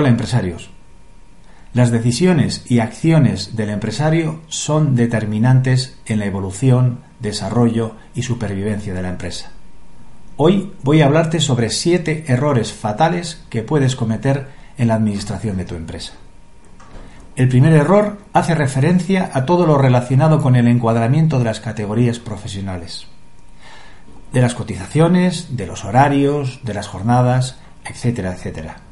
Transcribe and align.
Hola 0.00 0.10
empresarios. 0.10 0.70
Las 1.74 1.90
decisiones 1.90 2.64
y 2.68 2.78
acciones 2.78 3.56
del 3.56 3.70
empresario 3.70 4.42
son 4.46 4.94
determinantes 4.94 5.98
en 6.06 6.20
la 6.20 6.26
evolución, 6.26 7.00
desarrollo 7.18 7.96
y 8.14 8.22
supervivencia 8.22 8.94
de 8.94 9.02
la 9.02 9.08
empresa. 9.08 9.50
Hoy 10.36 10.72
voy 10.84 11.00
a 11.00 11.06
hablarte 11.06 11.40
sobre 11.40 11.68
siete 11.70 12.26
errores 12.28 12.72
fatales 12.72 13.44
que 13.50 13.64
puedes 13.64 13.96
cometer 13.96 14.46
en 14.76 14.86
la 14.86 14.94
administración 14.94 15.56
de 15.56 15.64
tu 15.64 15.74
empresa. 15.74 16.12
El 17.34 17.48
primer 17.48 17.72
error 17.72 18.18
hace 18.32 18.54
referencia 18.54 19.32
a 19.34 19.46
todo 19.46 19.66
lo 19.66 19.78
relacionado 19.78 20.40
con 20.40 20.54
el 20.54 20.68
encuadramiento 20.68 21.40
de 21.40 21.46
las 21.46 21.58
categorías 21.58 22.20
profesionales, 22.20 23.08
de 24.32 24.42
las 24.42 24.54
cotizaciones, 24.54 25.56
de 25.56 25.66
los 25.66 25.84
horarios, 25.84 26.60
de 26.62 26.74
las 26.74 26.86
jornadas, 26.86 27.58
etcétera, 27.84 28.32
etcétera. 28.32 28.82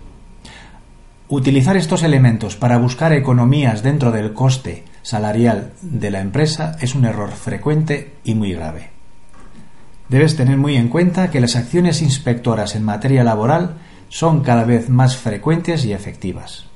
Utilizar 1.29 1.77
estos 1.77 2.05
elementos 2.05 2.55
para 2.55 2.79
buscar 2.79 3.13
economías 3.13 3.83
dentro 3.83 4.13
del 4.13 4.33
coste 4.33 4.85
salarial 5.03 5.73
de 5.83 6.13
la 6.13 6.21
empresa 6.21 6.77
es 6.81 6.95
un 6.95 7.05
error 7.05 7.33
frecuente 7.33 8.15
y 8.23 8.37
muy 8.37 8.53
grave. 8.53 8.91
Debes 10.09 10.37
tener 10.37 10.57
muy 10.57 10.77
en 10.77 10.89
cuenta 10.89 11.29
que 11.33 11.41
las 11.41 11.57
acciones 11.57 12.01
inspectoras 12.01 12.77
en 12.77 12.85
materia 12.85 13.25
laboral 13.25 13.75
son 14.09 14.45
cada 14.45 14.63
vez 14.63 14.89
más 14.89 15.17
frecuentes 15.17 15.85
y 15.85 15.93
efectivas. 15.93 16.67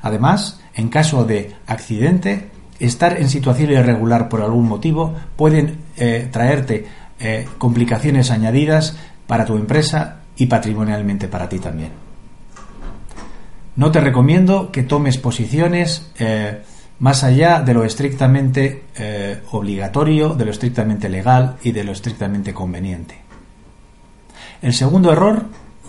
Además, 0.00 0.60
en 0.74 0.90
caso 0.90 1.24
de 1.24 1.56
accidente, 1.66 2.50
estar 2.78 3.18
en 3.18 3.28
situación 3.28 3.72
irregular 3.72 4.28
por 4.28 4.42
algún 4.42 4.68
motivo 4.68 5.12
pueden 5.34 5.78
eh, 5.96 6.28
traerte 6.30 6.86
eh, 7.18 7.48
complicaciones 7.58 8.30
añadidas 8.30 8.96
para 9.26 9.44
tu 9.44 9.56
empresa 9.56 10.20
y 10.36 10.46
patrimonialmente 10.46 11.26
para 11.26 11.48
ti 11.48 11.58
también. 11.58 12.07
No 13.78 13.92
te 13.92 14.00
recomiendo 14.00 14.72
que 14.72 14.82
tomes 14.82 15.18
posiciones 15.18 16.10
eh, 16.18 16.62
más 16.98 17.22
allá 17.22 17.60
de 17.60 17.74
lo 17.74 17.84
estrictamente 17.84 18.82
eh, 18.96 19.40
obligatorio, 19.52 20.30
de 20.30 20.44
lo 20.44 20.50
estrictamente 20.50 21.08
legal 21.08 21.58
y 21.62 21.70
de 21.70 21.84
lo 21.84 21.92
estrictamente 21.92 22.52
conveniente. 22.52 23.20
El 24.62 24.74
segundo 24.74 25.12
error, 25.12 25.44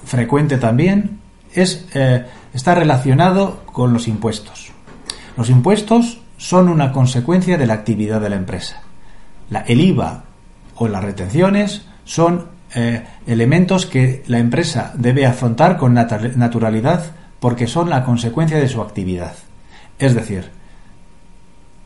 frecuente 0.06 0.60
también, 0.60 1.20
es, 1.52 1.88
eh, 1.96 2.28
está 2.54 2.76
relacionado 2.76 3.64
con 3.66 3.92
los 3.92 4.08
impuestos. 4.08 4.72
Los 5.36 5.50
impuestos 5.50 6.22
son 6.38 6.70
una 6.70 6.92
consecuencia 6.92 7.58
de 7.58 7.66
la 7.66 7.74
actividad 7.74 8.22
de 8.22 8.30
la 8.30 8.36
empresa. 8.36 8.84
La, 9.50 9.62
el 9.62 9.82
IVA 9.82 10.26
o 10.76 10.88
las 10.88 11.04
retenciones 11.04 11.88
son 12.06 12.60
elementos 13.26 13.88
que 13.88 14.24
la 14.28 14.38
empresa 14.38 14.94
debe 14.94 15.26
afrontar 15.26 15.76
con 15.78 15.96
naturalidad 15.96 17.16
porque 17.40 17.68
son 17.68 17.90
la 17.90 18.04
consecuencia 18.04 18.58
de 18.58 18.68
su 18.68 18.82
actividad. 18.82 19.34
Es 19.98 20.16
decir, 20.16 20.52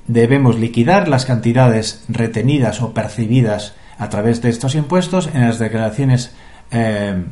debemos 0.08 0.58
liquidar 0.58 1.08
las 1.08 1.26
cantidades 1.26 2.04
retenidas 2.08 2.82
o 2.82 2.94
percibidas 2.94 3.76
a 3.98 4.10
través 4.10 4.42
de 4.42 4.50
estos 4.50 4.76
impuestos 4.76 5.30
en 5.34 5.42
las 5.42 5.60
declaraciones 5.60 6.34
eh, 6.72 7.24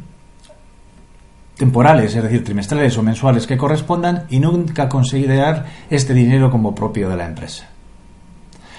temporales, 1.57 2.15
es 2.15 2.23
decir, 2.23 2.43
trimestrales 2.43 2.97
o 2.97 3.03
mensuales 3.03 3.45
que 3.45 3.57
correspondan 3.57 4.25
y 4.29 4.39
nunca 4.39 4.89
considerar 4.89 5.65
este 5.89 6.13
dinero 6.13 6.49
como 6.49 6.73
propio 6.73 7.09
de 7.09 7.17
la 7.17 7.25
empresa. 7.25 7.67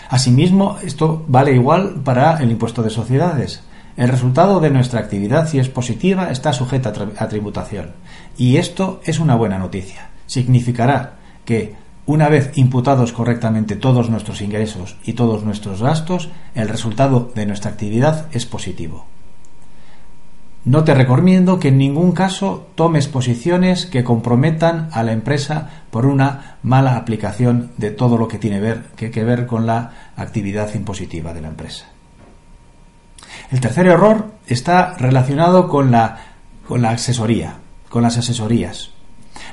Asimismo, 0.08 0.78
esto 0.82 1.24
vale 1.28 1.52
igual 1.52 2.00
para 2.04 2.38
el 2.42 2.50
impuesto 2.50 2.82
de 2.82 2.90
sociedades. 2.90 3.62
El 3.96 4.08
resultado 4.08 4.60
de 4.60 4.70
nuestra 4.70 5.00
actividad, 5.00 5.48
si 5.48 5.58
es 5.58 5.68
positiva, 5.68 6.30
está 6.30 6.52
sujeta 6.52 6.92
a 7.18 7.28
tributación. 7.28 7.92
Y 8.38 8.56
esto 8.56 9.00
es 9.04 9.18
una 9.18 9.34
buena 9.34 9.58
noticia. 9.58 10.08
Significará 10.26 11.16
que, 11.44 11.74
una 12.06 12.28
vez 12.28 12.52
imputados 12.56 13.12
correctamente 13.12 13.76
todos 13.76 14.08
nuestros 14.08 14.40
ingresos 14.40 14.96
y 15.04 15.12
todos 15.12 15.44
nuestros 15.44 15.82
gastos, 15.82 16.30
el 16.54 16.68
resultado 16.68 17.30
de 17.34 17.46
nuestra 17.46 17.70
actividad 17.70 18.26
es 18.32 18.46
positivo. 18.46 19.06
No 20.64 20.84
te 20.84 20.94
recomiendo 20.94 21.58
que 21.58 21.68
en 21.68 21.78
ningún 21.78 22.12
caso 22.12 22.68
tomes 22.76 23.08
posiciones 23.08 23.84
que 23.84 24.04
comprometan 24.04 24.88
a 24.92 25.02
la 25.02 25.12
empresa 25.12 25.84
por 25.90 26.06
una 26.06 26.56
mala 26.62 26.96
aplicación 26.96 27.72
de 27.78 27.90
todo 27.90 28.16
lo 28.16 28.28
que 28.28 28.38
tiene 28.38 28.60
que, 28.96 29.10
que 29.10 29.24
ver 29.24 29.46
con 29.46 29.66
la 29.66 30.12
actividad 30.16 30.72
impositiva 30.74 31.34
de 31.34 31.40
la 31.40 31.48
empresa. 31.48 31.86
El 33.50 33.60
tercer 33.60 33.86
error 33.86 34.32
está 34.46 34.94
relacionado 34.94 35.68
con 35.68 35.90
la, 35.90 36.18
con 36.66 36.82
la 36.82 36.90
asesoría, 36.90 37.54
con 37.88 38.02
las 38.02 38.16
asesorías. 38.16 38.90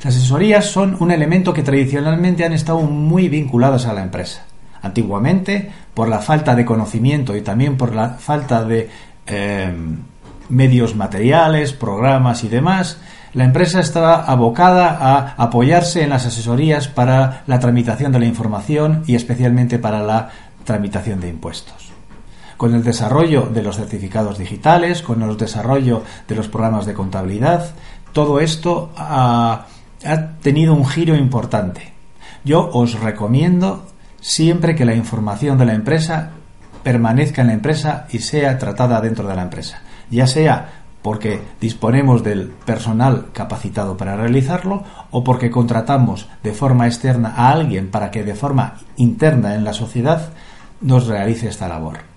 Las 0.03 0.16
asesorías 0.16 0.66
son 0.66 0.97
un 1.00 1.12
elemento 1.12 1.53
que 1.53 1.63
tradicionalmente 1.63 2.45
han 2.45 2.53
estado 2.53 2.79
muy 2.81 3.28
vinculados 3.29 3.85
a 3.85 3.94
la 3.94 4.01
empresa. 4.01 4.44
Antiguamente, 4.81 5.69
por 5.94 6.07
la 6.07 6.19
falta 6.19 6.56
de 6.56 6.66
conocimiento 6.66 7.35
y 7.35 7.41
también 7.41 7.75
por 7.75 7.94
la 7.94 8.12
falta 8.12 8.63
de 8.63 8.89
eh, 9.28 9.73
medios 10.47 10.95
materiales, 10.95 11.73
programas 11.73 12.44
y 12.44 12.47
demás, 12.47 13.00
la 13.34 13.44
empresa 13.44 13.79
estaba 13.79 14.23
abocada 14.23 14.97
a 15.00 15.35
apoyarse 15.38 16.03
en 16.03 16.09
las 16.09 16.25
asesorías 16.25 16.88
para 16.88 17.44
la 17.45 17.59
tramitación 17.59 18.12
de 18.12 18.19
la 18.19 18.25
información 18.25 19.03
y 19.06 19.16
especialmente 19.16 19.78
para 19.78 20.01
la 20.01 20.29
tramitación 20.63 21.19
de 21.19 21.29
impuestos 21.29 21.88
con 22.59 22.75
el 22.75 22.83
desarrollo 22.83 23.43
de 23.43 23.63
los 23.63 23.77
certificados 23.77 24.37
digitales, 24.37 25.01
con 25.01 25.21
el 25.21 25.37
desarrollo 25.37 26.03
de 26.27 26.35
los 26.35 26.49
programas 26.49 26.85
de 26.85 26.93
contabilidad, 26.93 27.71
todo 28.11 28.41
esto 28.41 28.91
ha, 28.97 29.67
tenido 30.41 30.73
un 30.73 30.85
giro 30.85 31.15
importante. 31.15 31.93
Yo 32.43 32.69
os 32.73 32.99
recomiendo 32.99 33.85
siempre 34.19 34.75
que 34.75 34.83
la 34.83 34.93
información 34.93 35.57
de 35.57 35.67
la 35.67 35.73
empresa 35.73 36.31
permanezca 36.83 37.43
en 37.43 37.47
la 37.47 37.53
empresa 37.53 38.07
y 38.11 38.19
sea 38.19 38.57
tratada 38.57 38.99
dentro 38.99 39.25
de 39.25 39.37
la 39.37 39.43
empresa, 39.43 39.81
ya 40.09 40.27
sea 40.27 40.83
porque 41.01 41.39
disponemos 41.61 42.25
del 42.25 42.49
personal 42.49 43.27
capacitado 43.31 43.95
para 43.95 44.17
realizarlo 44.17 44.83
o 45.11 45.23
porque 45.23 45.49
contratamos 45.49 46.27
de 46.43 46.51
forma 46.51 46.87
externa 46.87 47.35
a 47.37 47.51
alguien 47.51 47.89
para 47.89 48.11
que 48.11 48.25
de 48.25 48.35
forma 48.35 48.79
interna 48.97 49.55
en 49.55 49.63
la 49.63 49.71
sociedad 49.71 50.33
nos 50.81 51.07
realice 51.07 51.47
esta 51.47 51.69
labor 51.69 52.08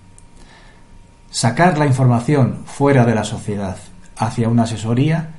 sacar 1.33 1.79
la 1.79 1.87
información 1.87 2.61
fuera 2.65 3.05
de 3.05 3.15
la 3.15 3.23
sociedad 3.23 3.75
hacia 4.15 4.49
una 4.49 4.63
asesoría, 4.63 5.31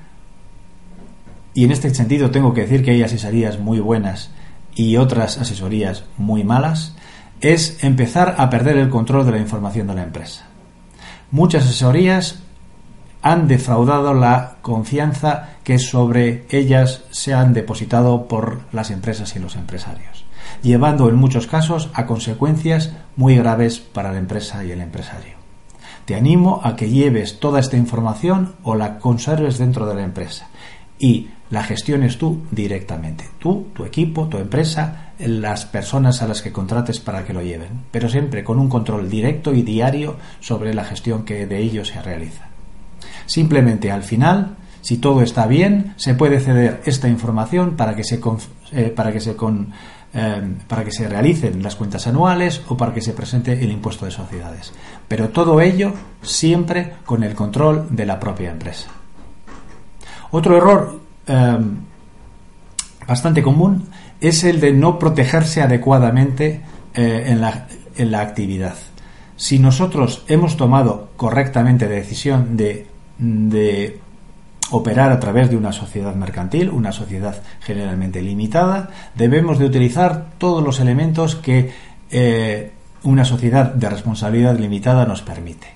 y 1.55 1.64
en 1.64 1.70
este 1.70 1.94
sentido 1.94 2.32
tengo 2.32 2.52
que 2.52 2.62
decir 2.62 2.85
que 2.85 2.91
hay 2.91 3.02
asesorías 3.05 3.61
muy 3.61 3.79
buenas 3.79 4.32
y 4.75 4.96
otras 4.96 5.38
asesorías 5.38 6.05
muy 6.19 6.43
malas, 6.43 6.96
es 7.41 7.85
empezar 7.85 8.35
a 8.38 8.50
perder 8.50 8.76
el 8.76 8.91
control 8.91 9.25
de 9.25 9.32
la 9.32 9.38
información 9.38 9.87
de 9.87 9.94
la 9.94 10.02
empresa. 10.02 10.46
Muchas 11.31 11.62
asesorías 11.62 12.41
han 13.23 13.46
defraudado 13.46 14.14
la 14.14 14.56
confianza 14.62 15.50
que 15.62 15.79
sobre 15.79 16.44
ellas 16.50 17.05
se 17.12 17.35
han 17.35 17.55
depositado 17.55 18.26
por 18.26 18.62
las 18.73 18.91
empresas 18.91 19.37
y 19.37 19.38
los 19.38 19.55
empresarios, 19.55 20.25
llevando 20.61 21.08
en 21.08 21.14
muchos 21.14 21.46
casos 21.46 21.91
a 21.94 22.05
consecuencias 22.05 22.91
muy 23.14 23.37
graves 23.37 23.79
para 23.79 24.12
la 24.12 24.19
empresa 24.19 24.64
y 24.64 24.73
el 24.73 24.81
empresario. 24.81 25.44
Te 26.04 26.14
animo 26.14 26.60
a 26.62 26.76
que 26.76 26.90
lleves 26.90 27.40
toda 27.40 27.60
esta 27.60 27.76
información 27.76 28.56
o 28.62 28.74
la 28.74 28.98
conserves 28.98 29.58
dentro 29.58 29.86
de 29.86 29.94
la 29.94 30.02
empresa 30.02 30.48
y 30.98 31.28
la 31.50 31.62
gestiones 31.62 32.18
tú 32.18 32.42
directamente. 32.50 33.28
Tú, 33.38 33.68
tu 33.74 33.84
equipo, 33.84 34.28
tu 34.28 34.38
empresa 34.38 35.12
las 35.18 35.64
personas 35.66 36.22
a 36.22 36.28
las 36.28 36.42
que 36.42 36.52
contrates 36.52 36.98
para 36.98 37.24
que 37.24 37.32
lo 37.32 37.42
lleven, 37.42 37.84
pero 37.90 38.08
siempre 38.08 38.42
con 38.42 38.58
un 38.58 38.68
control 38.68 39.08
directo 39.08 39.54
y 39.54 39.62
diario 39.62 40.16
sobre 40.40 40.74
la 40.74 40.84
gestión 40.84 41.24
que 41.24 41.46
de 41.46 41.58
ellos 41.58 41.88
se 41.88 42.02
realiza. 42.02 42.48
Simplemente 43.26 43.90
al 43.90 44.02
final, 44.02 44.56
si 44.80 44.98
todo 44.98 45.22
está 45.22 45.46
bien, 45.46 45.94
se 45.96 46.14
puede 46.14 46.40
ceder 46.40 46.82
esta 46.84 47.08
información 47.08 47.76
para 47.76 47.94
que 47.94 48.04
se, 48.04 48.20
eh, 48.72 48.92
para 48.94 49.12
que 49.12 49.20
se 49.20 49.36
con, 49.36 49.72
para 50.69 50.84
que 50.84 50.93
se 50.93 51.08
realicen 51.08 51.62
las 51.62 51.75
cuentas 51.75 52.06
anuales 52.06 52.62
o 52.69 52.76
para 52.76 52.94
que 52.94 53.00
se 53.00 53.14
presente 53.14 53.52
el 53.52 53.72
impuesto 53.72 54.05
de 54.05 54.12
sociedades. 54.12 54.72
Pero 55.08 55.31
todo 55.31 55.61
ello 55.61 55.93
siempre 56.22 56.93
con 57.05 57.25
el 57.25 57.34
control 57.34 57.88
de 57.90 58.06
la 58.06 58.20
propia 58.20 58.50
empresa. 58.50 58.88
Otro 60.31 60.56
error 60.56 61.00
em, 61.26 61.78
bastante 63.08 63.43
común 63.43 63.88
es 64.20 64.44
el 64.44 64.61
de 64.61 64.72
no 64.72 64.99
protegerse 64.99 65.62
adecuadamente 65.62 66.60
eh, 66.94 67.25
en, 67.26 67.40
la, 67.40 67.67
en 67.96 68.10
la 68.12 68.20
actividad. 68.20 68.75
Si 69.37 69.58
nosotros 69.58 70.25
hemos 70.28 70.56
tomado 70.56 71.10
correctamente 71.17 71.88
la 71.88 71.96
decisión 71.96 72.56
de, 72.56 72.87
de 73.19 74.00
operar 74.70 75.12
a 75.12 75.20
través 75.20 75.50
de 75.50 75.56
una 75.56 75.72
sociedad 75.72 76.14
mercantil, 76.14 76.70
una 76.70 76.93
sociedad 76.93 77.43
generalmente 77.61 78.22
limitada, 78.22 78.90
debemos 79.14 79.58
de 79.58 79.66
utilizar 79.66 80.31
todos 80.38 80.64
los 80.64 80.81
elementos 80.81 81.37
que 81.37 81.72
eh, 82.11 82.72
una 83.02 83.25
sociedad 83.25 83.72
de 83.72 83.90
responsabilidad 83.90 84.58
limitada 84.58 85.06
nos 85.06 85.22
permite. 85.22 85.69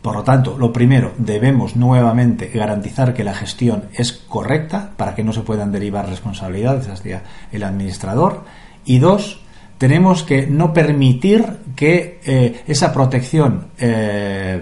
Por 0.00 0.16
lo 0.16 0.24
tanto, 0.24 0.58
lo 0.58 0.72
primero, 0.72 1.12
debemos 1.16 1.76
nuevamente 1.76 2.48
garantizar 2.48 3.14
que 3.14 3.22
la 3.22 3.34
gestión 3.34 3.84
es 3.94 4.12
correcta 4.12 4.90
para 4.96 5.14
que 5.14 5.22
no 5.22 5.32
se 5.32 5.42
puedan 5.42 5.70
derivar 5.70 6.08
responsabilidades 6.08 6.88
hacia 6.88 7.22
el 7.52 7.62
administrador. 7.62 8.42
Y 8.84 8.98
dos, 8.98 9.42
tenemos 9.78 10.24
que 10.24 10.48
no 10.48 10.72
permitir 10.72 11.44
que 11.76 12.20
eh, 12.24 12.62
esa 12.66 12.92
protección 12.92 13.68
eh, 13.78 14.60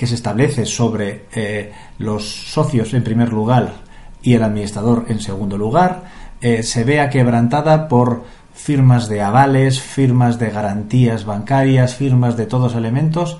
que 0.00 0.06
se 0.06 0.14
establece 0.14 0.64
sobre 0.64 1.26
eh, 1.34 1.74
los 1.98 2.24
socios 2.24 2.94
en 2.94 3.04
primer 3.04 3.34
lugar 3.34 3.74
y 4.22 4.32
el 4.32 4.42
administrador 4.42 5.04
en 5.08 5.20
segundo 5.20 5.58
lugar 5.58 6.04
eh, 6.40 6.62
se 6.62 6.84
vea 6.84 7.10
quebrantada 7.10 7.86
por 7.86 8.24
firmas 8.54 9.10
de 9.10 9.20
avales, 9.20 9.78
firmas 9.78 10.38
de 10.38 10.48
garantías 10.48 11.26
bancarias, 11.26 11.96
firmas 11.96 12.38
de 12.38 12.46
todos 12.46 12.74
elementos 12.76 13.36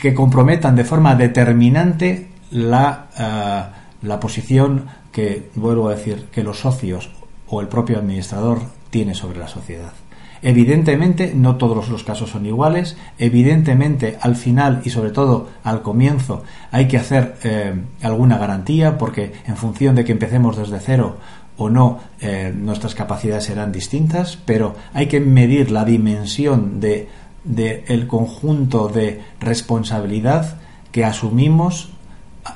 que 0.00 0.14
comprometan 0.14 0.74
de 0.74 0.82
forma 0.82 1.14
determinante 1.14 2.30
la, 2.50 3.06
eh, 3.16 3.62
la 4.02 4.18
posición 4.18 4.86
que, 5.12 5.48
vuelvo 5.54 5.90
a 5.90 5.94
decir, 5.94 6.26
que 6.32 6.42
los 6.42 6.58
socios 6.58 7.08
o 7.46 7.60
el 7.60 7.68
propio 7.68 8.00
administrador 8.00 8.62
tiene 8.90 9.14
sobre 9.14 9.38
la 9.38 9.46
sociedad. 9.46 9.92
Evidentemente, 10.42 11.32
no 11.34 11.56
todos 11.56 11.88
los 11.88 12.02
casos 12.02 12.30
son 12.30 12.46
iguales. 12.46 12.96
Evidentemente, 13.18 14.16
al 14.20 14.36
final 14.36 14.80
y 14.84 14.90
sobre 14.90 15.10
todo 15.10 15.48
al 15.64 15.82
comienzo 15.82 16.44
hay 16.70 16.88
que 16.88 16.96
hacer 16.96 17.36
eh, 17.44 17.74
alguna 18.02 18.38
garantía 18.38 18.96
porque 18.96 19.32
en 19.46 19.56
función 19.56 19.94
de 19.94 20.04
que 20.04 20.12
empecemos 20.12 20.56
desde 20.56 20.80
cero 20.80 21.18
o 21.58 21.68
no, 21.68 22.00
eh, 22.20 22.54
nuestras 22.56 22.94
capacidades 22.94 23.44
serán 23.44 23.70
distintas, 23.70 24.38
pero 24.46 24.76
hay 24.94 25.08
que 25.08 25.20
medir 25.20 25.70
la 25.70 25.84
dimensión 25.84 26.80
de, 26.80 27.08
el 27.86 28.06
conjunto 28.06 28.88
de 28.88 29.20
responsabilidad 29.40 30.56
que 30.90 31.04
asumimos 31.04 31.90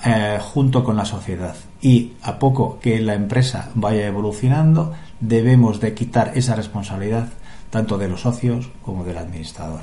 eh, 0.06 0.38
junto 0.40 0.84
con 0.84 0.96
la 0.96 1.04
sociedad. 1.04 1.54
Y 1.82 2.12
a 2.22 2.38
poco 2.38 2.78
que 2.80 2.98
la 2.98 3.12
empresa 3.12 3.68
vaya 3.74 4.06
evolucionando, 4.06 4.94
debemos 5.20 5.80
de 5.80 5.92
quitar 5.92 6.32
esa 6.34 6.56
responsabilidad 6.56 7.28
tanto 7.74 7.98
de 7.98 8.08
los 8.08 8.20
socios 8.20 8.70
como 8.84 9.02
del 9.02 9.18
administrador. 9.18 9.80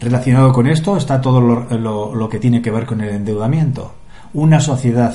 Relacionado 0.00 0.52
con 0.52 0.66
esto 0.66 0.96
está 0.96 1.20
todo 1.20 1.40
lo, 1.40 2.28
que 2.28 2.40
tiene 2.40 2.60
que 2.60 2.72
ver 2.72 2.84
con 2.84 3.00
el 3.00 3.10
endeudamiento. 3.10 3.94
Una 4.34 4.58
sociedad 4.58 5.14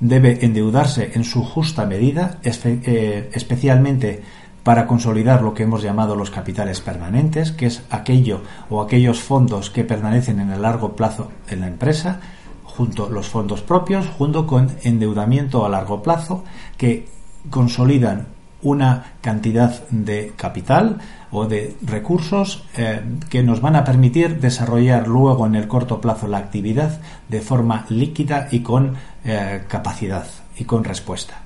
debe 0.00 0.44
endeudarse 0.44 1.12
en 1.14 1.22
su 1.22 1.44
justa 1.44 1.86
medida, 1.86 2.40
eh, 2.42 3.30
especialmente 3.32 4.20
para 4.64 4.88
consolidar 4.88 5.42
lo 5.42 5.54
que 5.54 5.62
hemos 5.62 5.80
llamado 5.80 6.16
los 6.16 6.32
capitales 6.32 6.80
permanentes, 6.80 7.52
que 7.52 7.66
es 7.66 7.82
aquello 7.88 8.40
o 8.70 8.82
aquellos 8.82 9.20
fondos 9.20 9.70
que 9.70 9.84
permanecen 9.84 10.40
en 10.40 10.50
el 10.50 10.62
largo 10.62 10.96
plazo 10.96 11.30
en 11.48 11.60
la 11.60 11.68
empresa, 11.68 12.18
junto 12.64 13.08
los 13.08 13.28
fondos 13.28 13.62
propios, 13.62 14.08
junto 14.08 14.44
con 14.44 14.72
endeudamiento 14.82 15.64
a 15.64 15.68
largo 15.68 16.02
plazo, 16.02 16.42
que 16.76 17.06
consolidan 17.48 18.37
una 18.62 19.12
cantidad 19.20 19.88
de 19.90 20.32
capital 20.36 20.98
o 21.30 21.46
de 21.46 21.76
recursos 21.82 22.64
eh, 22.76 23.00
que 23.28 23.42
nos 23.42 23.60
van 23.60 23.76
a 23.76 23.84
permitir 23.84 24.40
desarrollar 24.40 25.06
luego 25.06 25.46
en 25.46 25.54
el 25.54 25.68
corto 25.68 26.00
plazo 26.00 26.26
la 26.26 26.38
actividad 26.38 27.00
de 27.28 27.40
forma 27.40 27.86
líquida 27.88 28.48
y 28.50 28.60
con 28.60 28.94
eh, 29.24 29.62
capacidad 29.68 30.26
y 30.56 30.64
con 30.64 30.84
respuesta. 30.84 31.40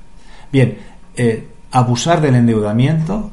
Bien, 0.50 0.78
eh, 1.16 1.48
abusar 1.70 2.20
del 2.20 2.36
endeudamiento, 2.36 3.30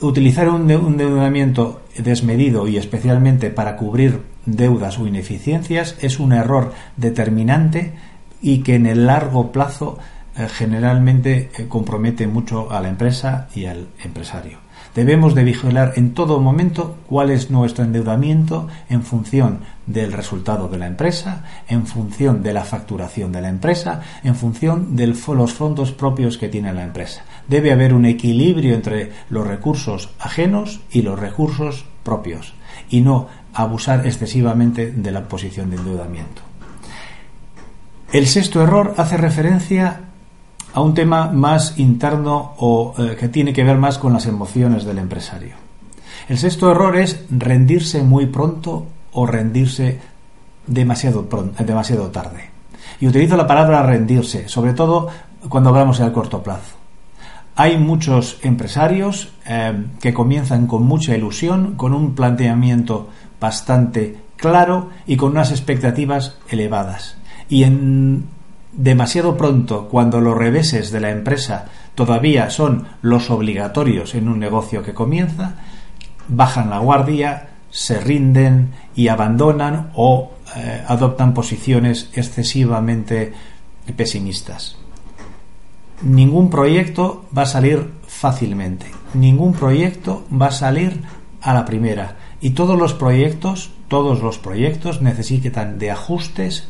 utilizar 0.00 0.48
un, 0.48 0.62
un 0.62 0.92
endeudamiento 0.92 1.82
desmedido 1.98 2.66
y 2.66 2.78
especialmente 2.78 3.50
para 3.50 3.76
cubrir 3.76 4.22
deudas 4.46 4.98
o 4.98 5.06
ineficiencias 5.06 5.96
es 6.00 6.18
un 6.18 6.32
error 6.32 6.72
determinante 6.96 7.92
y 8.40 8.58
que 8.58 8.74
en 8.74 8.86
el 8.86 9.06
largo 9.06 9.52
plazo 9.52 9.98
generalmente 10.48 11.50
eh, 11.56 11.66
compromete 11.68 12.26
mucho 12.26 12.70
a 12.70 12.80
la 12.80 12.88
empresa 12.88 13.48
y 13.54 13.66
al 13.66 13.88
empresario. 14.02 14.58
Debemos 14.94 15.34
de 15.34 15.44
vigilar 15.44 15.94
en 15.96 16.12
todo 16.12 16.38
momento 16.38 16.96
cuál 17.06 17.30
es 17.30 17.50
nuestro 17.50 17.82
endeudamiento 17.82 18.68
en 18.90 19.02
función 19.02 19.60
del 19.86 20.12
resultado 20.12 20.68
de 20.68 20.76
la 20.76 20.86
empresa, 20.86 21.44
en 21.66 21.86
función 21.86 22.42
de 22.42 22.52
la 22.52 22.64
facturación 22.64 23.32
de 23.32 23.40
la 23.40 23.48
empresa, 23.48 24.02
en 24.22 24.34
función 24.34 24.94
de 24.94 25.06
los 25.06 25.52
fondos 25.54 25.92
propios 25.92 26.36
que 26.36 26.50
tiene 26.50 26.74
la 26.74 26.82
empresa. 26.82 27.24
Debe 27.48 27.72
haber 27.72 27.94
un 27.94 28.04
equilibrio 28.04 28.74
entre 28.74 29.12
los 29.30 29.46
recursos 29.46 30.10
ajenos 30.18 30.80
y 30.90 31.00
los 31.00 31.18
recursos 31.18 31.86
propios 32.02 32.52
y 32.90 33.00
no 33.00 33.28
abusar 33.54 34.06
excesivamente 34.06 34.92
de 34.92 35.10
la 35.10 35.26
posición 35.26 35.70
de 35.70 35.76
endeudamiento. 35.76 36.42
El 38.12 38.26
sexto 38.26 38.62
error 38.62 38.92
hace 38.98 39.16
referencia 39.16 40.11
a 40.72 40.80
un 40.80 40.94
tema 40.94 41.30
más 41.30 41.78
interno 41.78 42.54
o 42.58 42.94
eh, 42.98 43.16
que 43.18 43.28
tiene 43.28 43.52
que 43.52 43.64
ver 43.64 43.76
más 43.76 43.98
con 43.98 44.12
las 44.12 44.26
emociones 44.26 44.84
del 44.84 44.98
empresario. 44.98 45.54
El 46.28 46.38
sexto 46.38 46.70
error 46.70 46.96
es 46.96 47.24
rendirse 47.30 48.02
muy 48.02 48.26
pronto 48.26 48.86
o 49.12 49.26
rendirse 49.26 49.98
demasiado, 50.66 51.28
pronto, 51.28 51.62
demasiado 51.64 52.08
tarde. 52.10 52.50
Y 53.00 53.06
utilizo 53.06 53.36
la 53.36 53.46
palabra 53.46 53.82
rendirse, 53.82 54.48
sobre 54.48 54.72
todo 54.72 55.08
cuando 55.48 55.70
hablamos 55.70 55.98
del 55.98 56.12
corto 56.12 56.42
plazo. 56.42 56.76
Hay 57.54 57.76
muchos 57.76 58.38
empresarios 58.42 59.32
eh, 59.46 59.84
que 60.00 60.14
comienzan 60.14 60.66
con 60.66 60.84
mucha 60.84 61.14
ilusión, 61.14 61.74
con 61.74 61.92
un 61.92 62.14
planteamiento 62.14 63.10
bastante 63.40 64.16
claro 64.36 64.88
y 65.06 65.16
con 65.16 65.32
unas 65.32 65.50
expectativas 65.50 66.38
elevadas. 66.48 67.16
Y 67.48 67.64
en 67.64 68.24
demasiado 68.72 69.36
pronto 69.36 69.88
cuando 69.88 70.20
los 70.20 70.36
reveses 70.36 70.90
de 70.90 71.00
la 71.00 71.10
empresa 71.10 71.66
todavía 71.94 72.50
son 72.50 72.86
los 73.02 73.30
obligatorios 73.30 74.14
en 74.14 74.28
un 74.28 74.38
negocio 74.38 74.82
que 74.82 74.94
comienza, 74.94 75.56
bajan 76.28 76.70
la 76.70 76.78
guardia, 76.78 77.50
se 77.70 78.00
rinden 78.00 78.72
y 78.94 79.08
abandonan 79.08 79.90
o 79.94 80.32
eh, 80.56 80.82
adoptan 80.86 81.34
posiciones 81.34 82.10
excesivamente 82.14 83.32
pesimistas. 83.96 84.76
Ningún 86.02 86.50
proyecto 86.50 87.26
va 87.36 87.42
a 87.42 87.46
salir 87.46 87.90
fácilmente, 88.06 88.86
ningún 89.14 89.52
proyecto 89.52 90.24
va 90.30 90.46
a 90.46 90.52
salir 90.52 91.02
a 91.40 91.54
la 91.54 91.64
primera 91.64 92.16
y 92.40 92.50
todos 92.50 92.78
los 92.78 92.94
proyectos, 92.94 93.70
todos 93.88 94.22
los 94.22 94.38
proyectos 94.38 95.00
necesitan 95.00 95.78
de 95.78 95.90
ajustes 95.90 96.68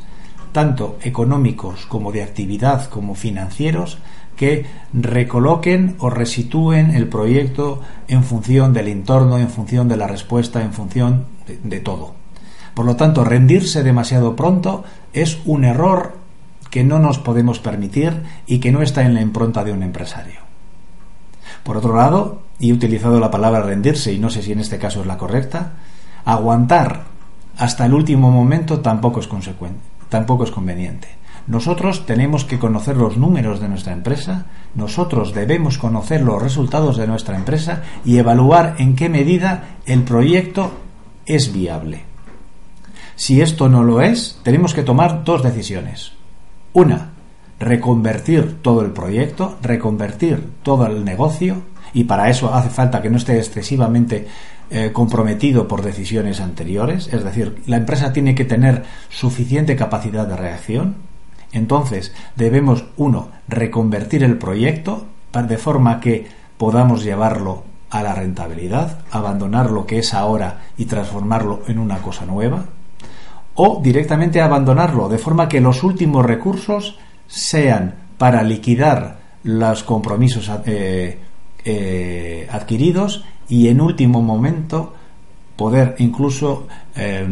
tanto 0.53 0.99
económicos 1.03 1.87
como 1.87 2.13
de 2.13 2.23
actividad 2.23 2.89
como 2.89 3.15
financieros, 3.15 3.99
que 4.37 4.67
recoloquen 4.93 5.97
o 5.99 6.11
resitúen 6.11 6.95
el 6.95 7.09
proyecto 7.09 7.81
en 8.09 8.25
función 8.25 8.73
del 8.73 8.89
entorno, 8.89 9.39
en 9.39 9.49
función 9.49 9.89
de 9.89 9.97
la 9.97 10.07
respuesta, 10.07 10.63
en 10.63 10.73
función 10.73 11.27
de, 11.47 11.81
todo. 11.81 12.15
Por 12.75 12.87
lo 12.87 12.97
tanto, 12.97 13.25
rendirse 13.25 13.83
demasiado 13.83 14.35
pronto 14.35 14.85
es 15.13 15.39
un 15.45 15.65
error 15.65 16.17
que 16.71 16.85
no 16.85 16.99
nos 16.99 17.19
podemos 17.19 17.59
permitir 17.59 18.23
y 18.47 18.59
que 18.59 18.73
no 18.73 18.83
está 18.83 19.03
en 19.03 19.15
la 19.15 19.21
impronta 19.21 19.63
de 19.65 19.73
un 19.73 19.83
empresario. 19.83 20.41
Por 21.63 21.77
otro 21.77 21.95
lado, 21.95 22.43
y 22.59 22.71
he 22.71 22.73
utilizado 22.73 23.21
la 23.21 23.31
palabra 23.31 23.63
rendirse 23.63 24.13
y 24.13 24.19
no 24.19 24.31
sé 24.31 24.43
si 24.43 24.53
en 24.53 24.61
este 24.61 24.79
caso 24.79 25.03
es 25.03 25.07
la 25.07 25.19
correcta, 25.19 25.73
aguantar 26.25 27.05
hasta 27.59 27.85
el 27.85 27.93
último 27.93 28.31
momento 28.31 28.81
tampoco 28.81 29.21
es 29.21 29.29
consecuente 29.29 29.92
tampoco 30.13 30.45
es 30.45 30.51
conveniente. 30.51 31.09
Nosotros 31.47 32.05
tenemos 32.05 32.45
que 32.45 32.59
conocer 32.59 32.99
los 32.99 33.17
números 33.17 33.61
de 33.61 33.69
nuestra 33.69 33.95
empresa, 33.95 34.45
nosotros 34.75 35.33
debemos 35.33 35.79
conocer 35.79 36.21
los 36.21 36.41
resultados 36.41 36.99
de 36.99 37.07
nuestra 37.07 37.35
empresa 37.35 37.83
y 38.05 38.19
evaluar 38.19 38.77
en 38.79 38.95
qué 38.95 39.09
medida 39.09 39.79
el 39.87 40.03
proyecto 40.05 40.71
es 41.25 41.53
viable. 41.53 42.03
Si 43.17 43.41
esto 43.41 43.71
no 43.71 43.83
lo 43.83 44.03
es, 44.03 44.39
tenemos 44.43 44.75
que 44.75 44.83
tomar 44.83 45.25
dos 45.25 45.43
decisiones. 45.43 46.13
Una, 46.75 47.13
reconvertir 47.59 48.61
todo 48.61 48.83
el 48.83 48.93
proyecto, 48.93 49.57
reconvertir 49.63 50.47
todo 50.63 50.87
el 50.87 51.05
negocio, 51.05 51.63
y 51.95 52.05
para 52.05 52.29
eso 52.29 52.53
hace 52.53 52.69
falta 52.69 53.01
que 53.01 53.11
no 53.11 53.17
esté 53.17 53.39
excesivamente 53.39 54.29
eh, 54.75 54.91
comprometido 54.93 55.69
por 55.69 55.83
decisiones 55.83 56.41
anteriores, 56.41 57.13
es 57.13 57.23
decir, 57.23 57.63
la 57.67 57.77
empresa 57.77 58.13
tiene 58.13 58.35
que 58.35 58.47
tener 58.47 58.85
suficiente 59.11 59.77
capacidad 59.77 60.27
de 60.27 60.37
reacción. 60.37 60.97
Entonces, 61.53 62.15
debemos, 62.37 62.87
uno, 62.97 63.29
reconvertir 63.49 64.25
el 64.25 64.39
proyecto 64.39 65.07
de 65.33 65.59
forma 65.59 66.01
que 66.01 66.27
podamos 66.57 67.05
llevarlo 67.05 67.65
a 67.91 68.03
la 68.03 68.15
rentabilidad, 68.15 69.01
abandonar 69.11 69.71
lo 69.71 69.85
que 69.85 69.99
es 69.99 70.15
ahora 70.15 70.63
y 70.79 70.87
transformarlo 70.87 71.65
en 71.69 71.79
una 71.79 71.99
cosa 71.99 72.25
nueva, 72.25 72.65
o 73.55 73.81
directamente 73.83 74.41
abandonarlo 74.41 75.11
de 75.11 75.19
forma 75.19 75.49
que 75.49 75.61
los 75.61 75.83
últimos 75.83 76.25
recursos 76.25 76.99
sean 77.27 77.95
para 78.17 78.43
liquidar 78.43 79.19
los 79.45 79.83
compromisos 79.83 80.51
eh, 80.65 81.19
eh, 81.65 82.49
adquiridos 82.51 83.25
y 83.53 83.69
en 83.69 83.83
último 83.83 84.23
momento 84.23 84.95
poder 85.57 85.97
incluso 85.99 86.67
eh, 86.97 87.29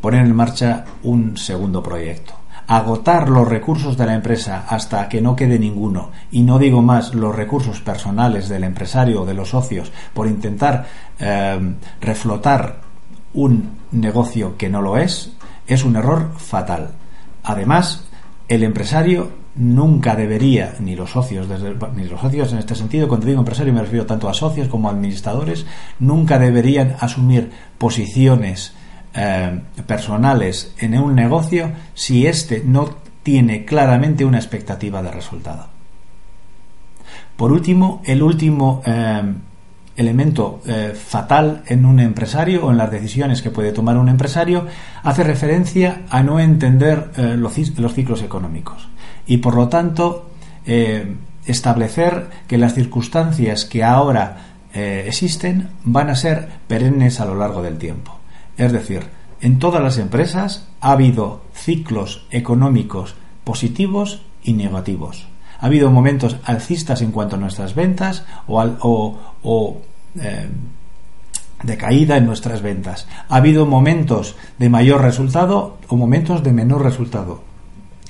poner 0.00 0.26
en 0.26 0.34
marcha 0.34 0.84
un 1.04 1.36
segundo 1.36 1.80
proyecto. 1.80 2.34
Agotar 2.66 3.28
los 3.28 3.46
recursos 3.46 3.96
de 3.96 4.04
la 4.04 4.16
empresa 4.16 4.64
hasta 4.68 5.08
que 5.08 5.20
no 5.20 5.36
quede 5.36 5.60
ninguno, 5.60 6.10
y 6.32 6.42
no 6.42 6.58
digo 6.58 6.82
más 6.82 7.14
los 7.14 7.36
recursos 7.36 7.80
personales 7.80 8.48
del 8.48 8.64
empresario 8.64 9.22
o 9.22 9.26
de 9.26 9.34
los 9.34 9.50
socios, 9.50 9.92
por 10.12 10.26
intentar 10.26 10.86
eh, 11.20 11.74
reflotar 12.00 12.80
un 13.34 13.78
negocio 13.92 14.56
que 14.56 14.68
no 14.68 14.82
lo 14.82 14.96
es, 14.98 15.34
es 15.68 15.84
un 15.84 15.94
error 15.94 16.32
fatal. 16.36 16.90
Además, 17.44 18.08
el 18.48 18.64
empresario 18.64 19.30
nunca 19.56 20.16
debería, 20.16 20.74
ni 20.80 20.96
los 20.96 21.10
socios, 21.10 21.46
ni 21.94 22.04
los 22.04 22.20
socios 22.20 22.52
en 22.52 22.58
este 22.58 22.74
sentido, 22.74 23.08
cuando 23.08 23.26
digo 23.26 23.38
empresario 23.38 23.72
me 23.72 23.82
refiero 23.82 24.06
tanto 24.06 24.28
a 24.28 24.34
socios 24.34 24.68
como 24.68 24.88
a 24.88 24.92
administradores, 24.92 25.66
nunca 26.00 26.38
deberían 26.38 26.96
asumir 27.00 27.50
posiciones 27.78 28.74
eh, 29.14 29.60
personales 29.86 30.74
en 30.78 30.98
un 30.98 31.14
negocio 31.14 31.70
si 31.94 32.26
éste 32.26 32.62
no 32.64 32.96
tiene 33.22 33.64
claramente 33.64 34.24
una 34.24 34.38
expectativa 34.38 35.02
de 35.02 35.10
resultado. 35.10 35.66
Por 37.36 37.52
último, 37.52 38.02
el 38.04 38.22
último 38.22 38.82
eh, 38.84 39.22
elemento 39.96 40.60
eh, 40.66 40.92
fatal 40.94 41.62
en 41.66 41.84
un 41.86 42.00
empresario 42.00 42.66
o 42.66 42.70
en 42.72 42.76
las 42.76 42.90
decisiones 42.90 43.40
que 43.40 43.50
puede 43.50 43.72
tomar 43.72 43.96
un 43.96 44.08
empresario 44.08 44.66
hace 45.04 45.22
referencia 45.22 46.02
a 46.10 46.22
no 46.24 46.40
entender 46.40 47.12
los 47.38 47.54
ciclos 47.54 48.22
económicos 48.22 48.88
y 49.26 49.38
por 49.38 49.54
lo 49.54 49.68
tanto 49.68 50.30
eh, 50.66 51.16
establecer 51.46 52.28
que 52.46 52.58
las 52.58 52.74
circunstancias 52.74 53.64
que 53.64 53.84
ahora 53.84 54.54
eh, 54.72 55.04
existen 55.06 55.68
van 55.84 56.10
a 56.10 56.16
ser 56.16 56.48
perennes 56.66 57.20
a 57.20 57.26
lo 57.26 57.34
largo 57.34 57.62
del 57.62 57.78
tiempo. 57.78 58.18
Es 58.56 58.72
decir, 58.72 59.02
en 59.40 59.58
todas 59.58 59.82
las 59.82 59.98
empresas 59.98 60.68
ha 60.80 60.92
habido 60.92 61.42
ciclos 61.52 62.26
económicos 62.30 63.14
positivos 63.44 64.22
y 64.42 64.54
negativos. 64.54 65.26
Ha 65.60 65.66
habido 65.66 65.90
momentos 65.90 66.36
alcistas 66.44 67.02
en 67.02 67.12
cuanto 67.12 67.36
a 67.36 67.38
nuestras 67.38 67.74
ventas 67.74 68.24
o, 68.46 69.18
o, 69.42 69.82
eh, 70.20 70.48
de 71.62 71.76
caída 71.76 72.16
en 72.16 72.26
nuestras 72.26 72.62
ventas. 72.62 73.06
Ha 73.28 73.36
habido 73.36 73.64
momentos 73.66 74.36
de 74.58 74.68
mayor 74.68 75.02
resultado 75.02 75.78
o 75.88 75.96
momentos 75.96 76.42
de 76.42 76.52
menor 76.52 76.82
resultado 76.82 77.53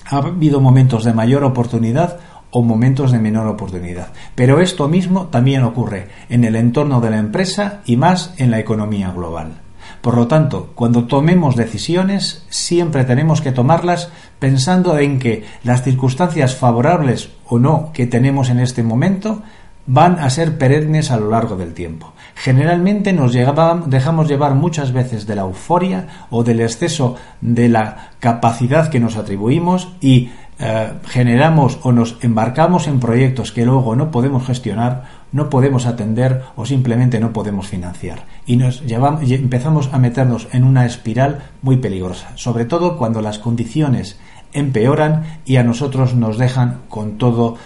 ha 0.06 0.16
habido 0.18 0.61
momentos 0.61 1.04
de 1.04 1.12
mayor 1.12 1.44
oportunidad 1.44 2.18
o 2.50 2.62
momentos 2.62 3.11
de 3.11 3.18
menor 3.18 3.49
oportunidad. 3.49 4.12
Pero 4.34 4.61
esto 4.61 4.88
mismo 4.88 5.26
también 5.26 5.64
ocurre 5.64 6.08
en 6.28 6.44
el 6.44 6.54
entorno 6.54 7.00
de 7.00 7.11
la 7.11 7.18
empresa 7.18 7.80
y 7.84 7.96
más 7.96 8.32
en 8.37 8.50
la 8.50 8.61
economía 8.61 9.11
global. 9.11 9.61
Por 10.00 10.16
lo 10.16 10.28
tanto, 10.28 10.70
cuando 10.75 11.04
tomemos 11.04 11.56
decisiones, 11.56 12.46
siempre 12.50 13.04
tenemos 13.04 13.40
que 13.40 13.52
tomarlas 13.52 14.11
pensando 14.38 14.99
en 14.99 15.18
que 15.18 15.44
las 15.64 15.82
circunstancias 15.82 16.54
favorables 16.54 17.30
o 17.46 17.58
no 17.58 17.90
que 17.92 18.06
tenemos 18.06 18.50
en 18.50 18.61
este 18.61 18.82
momento 18.82 19.42
van 19.87 20.18
a 20.18 20.30
ser 20.30 20.56
perennes 20.56 21.11
a 21.11 21.16
lo 21.16 21.30
largo 21.30 21.56
del 21.56 21.75
tiempo. 21.75 22.13
Generalmente 22.34 23.12
nos 23.12 23.32
dejamos 23.32 24.28
llevar 24.28 24.54
muchas 24.54 24.92
veces 24.92 25.26
de 25.26 25.36
la 25.36 25.42
euforia 25.42 26.26
o 26.30 26.42
del 26.42 26.60
exceso 26.60 27.16
de 27.40 27.68
la 27.68 28.10
capacidad 28.18 28.88
que 28.88 29.00
nos 29.00 29.16
atribuimos 29.16 29.92
y 30.00 30.30
eh, 30.58 30.92
generamos 31.06 31.78
o 31.82 31.90
nos 31.90 32.16
embarcamos 32.22 32.86
en 32.86 33.00
proyectos 33.00 33.50
que 33.50 33.64
luego 33.64 33.96
no 33.96 34.10
podemos 34.10 34.46
gestionar, 34.46 35.04
no 35.32 35.50
podemos 35.50 35.86
atender 35.86 36.42
o 36.54 36.64
simplemente 36.64 37.18
no 37.18 37.32
podemos 37.32 37.66
financiar. 37.66 38.24
Y 38.46 38.56
nos 38.56 38.82
empezamos 38.86 39.90
a 39.92 39.98
meternos 39.98 40.48
en 40.52 40.64
una 40.64 40.86
espiral 40.86 41.50
muy 41.62 41.78
peligrosa, 41.78 42.30
sobre 42.36 42.66
todo 42.66 42.96
cuando 42.96 43.20
las 43.20 43.38
condiciones 43.38 44.18
empeoran 44.52 45.40
y 45.44 45.56
a 45.56 45.64
nosotros 45.64 46.14
nos 46.14 46.38
dejan 46.38 46.82
con 46.88 47.18
todo 47.18 47.56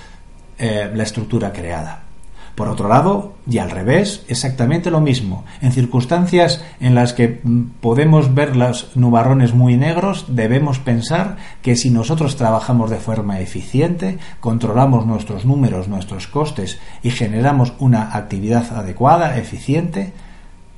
eh, 0.59 0.91
la 0.95 1.03
estructura 1.03 1.53
creada. 1.53 2.08
Por 2.59 2.67
otro 2.67 2.89
lado, 2.89 3.35
y 3.49 3.59
al 3.59 3.71
revés, 3.71 4.25
exactamente 4.27 4.91
lo 4.91 5.01
mismo. 5.01 5.45
En 5.63 5.71
circunstancias 5.71 6.65
en 6.81 6.97
las 6.97 7.13
que 7.13 7.41
mm, 7.41 7.63
podemos 7.81 8.35
ver 8.35 8.57
los 8.57 8.97
nubarrones 8.97 9.55
muy 9.55 9.77
negros, 9.77 10.25
debemos 10.27 10.81
pensar 10.81 11.37
que 11.63 11.77
si 11.77 11.91
nosotros 11.91 12.35
trabajamos 12.35 12.91
de 12.91 12.97
forma 12.97 13.39
eficiente, 13.39 14.19
controlamos 14.41 15.07
nuestros 15.07 15.45
números, 15.45 15.87
nuestros 15.87 16.27
costes 16.27 16.81
y 17.05 17.13
generamos 17.13 17.75
una 17.79 18.17
actividad 18.17 18.77
adecuada, 18.77 19.39
eficiente, 19.39 20.13